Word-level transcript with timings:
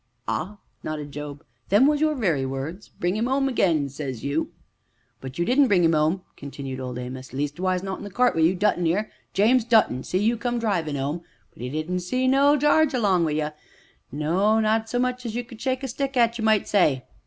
"Ah!" 0.27 0.57
nodded 0.81 1.11
Job, 1.11 1.43
"them 1.69 1.85
was 1.85 2.01
your 2.01 2.15
very 2.15 2.43
words, 2.43 2.89
'bring 2.89 3.15
'im 3.17 3.27
'ome 3.27 3.47
again,' 3.47 3.87
says 3.87 4.23
you" 4.23 4.51
"But 5.21 5.37
you 5.37 5.45
didn't 5.45 5.67
bring 5.67 5.83
'im 5.83 5.93
'ome," 5.93 6.23
continued 6.35 6.79
Old 6.79 6.97
Amos, 6.97 7.33
"leastways, 7.33 7.83
not 7.83 7.99
in 7.99 8.03
the 8.03 8.09
cart 8.09 8.33
wi' 8.33 8.41
you. 8.41 8.55
Dutton 8.55 8.87
'ere 8.87 9.11
James 9.35 9.63
Dutton 9.63 10.03
see 10.03 10.17
you 10.17 10.37
come 10.37 10.57
drivin' 10.57 10.97
'ome, 10.97 11.21
but 11.53 11.61
'e 11.61 11.69
didn't 11.69 11.99
see 11.99 12.27
no 12.27 12.57
Jarge 12.57 12.95
along 12.95 13.25
wi' 13.25 13.31
you 13.33 13.49
no, 14.11 14.59
not 14.59 14.89
so 14.89 14.97
much 14.97 15.23
as 15.23 15.35
you 15.35 15.43
could 15.43 15.61
shake 15.61 15.83
a 15.83 15.87
stick 15.87 16.17
at, 16.17 16.31
as 16.31 16.37
you 16.39 16.43
might 16.45 16.67
say. 16.67 17.05